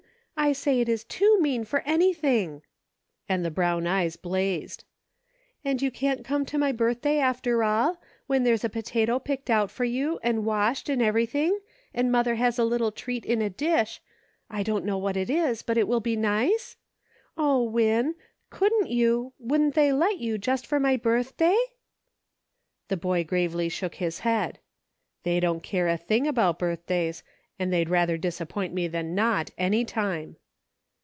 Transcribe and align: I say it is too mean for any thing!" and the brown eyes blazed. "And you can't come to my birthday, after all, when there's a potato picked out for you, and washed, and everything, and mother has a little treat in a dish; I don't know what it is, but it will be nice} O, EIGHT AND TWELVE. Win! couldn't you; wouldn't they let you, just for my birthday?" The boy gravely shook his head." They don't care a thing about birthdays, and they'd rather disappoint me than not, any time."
I 0.37 0.53
say 0.53 0.79
it 0.81 0.89
is 0.89 1.03
too 1.03 1.39
mean 1.39 1.65
for 1.65 1.81
any 1.85 2.15
thing!" 2.15 2.63
and 3.29 3.45
the 3.45 3.51
brown 3.51 3.85
eyes 3.85 4.15
blazed. 4.17 4.83
"And 5.63 5.83
you 5.83 5.91
can't 5.91 6.25
come 6.25 6.47
to 6.47 6.57
my 6.57 6.71
birthday, 6.71 7.19
after 7.19 7.63
all, 7.63 8.01
when 8.25 8.43
there's 8.43 8.63
a 8.63 8.69
potato 8.69 9.19
picked 9.19 9.51
out 9.51 9.69
for 9.69 9.85
you, 9.85 10.19
and 10.23 10.43
washed, 10.43 10.89
and 10.89 10.99
everything, 10.99 11.59
and 11.93 12.11
mother 12.11 12.35
has 12.35 12.57
a 12.57 12.63
little 12.63 12.91
treat 12.91 13.23
in 13.23 13.39
a 13.39 13.51
dish; 13.51 14.01
I 14.49 14.63
don't 14.63 14.83
know 14.83 14.97
what 14.97 15.15
it 15.15 15.29
is, 15.29 15.61
but 15.61 15.77
it 15.77 15.87
will 15.87 15.99
be 16.01 16.15
nice} 16.15 16.75
O, 17.37 17.41
EIGHT 17.41 17.45
AND 17.45 17.45
TWELVE. 17.45 17.71
Win! 17.75 18.15
couldn't 18.49 18.89
you; 18.89 19.33
wouldn't 19.37 19.75
they 19.75 19.93
let 19.93 20.17
you, 20.17 20.39
just 20.39 20.65
for 20.65 20.79
my 20.79 20.97
birthday?" 20.97 21.57
The 22.89 22.97
boy 22.97 23.23
gravely 23.25 23.69
shook 23.69 23.95
his 23.95 24.19
head." 24.21 24.57
They 25.23 25.39
don't 25.39 25.61
care 25.61 25.87
a 25.87 25.97
thing 25.97 26.25
about 26.25 26.57
birthdays, 26.57 27.21
and 27.59 27.71
they'd 27.71 27.89
rather 27.89 28.17
disappoint 28.17 28.73
me 28.73 28.87
than 28.87 29.13
not, 29.13 29.51
any 29.55 29.85
time." 29.85 30.35